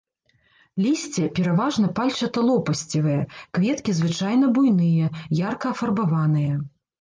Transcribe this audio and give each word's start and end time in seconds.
Лісце 0.83 1.25
пераважна 1.39 1.89
пальчаталопасцевае, 1.99 3.19
кветкі 3.59 3.95
звычайна 3.99 4.45
буйныя, 4.57 5.05
ярка 5.43 5.67
афарбаваныя. 5.75 6.53